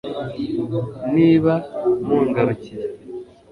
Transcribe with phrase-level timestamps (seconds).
[1.15, 1.53] niba
[2.05, 2.85] mungarukiye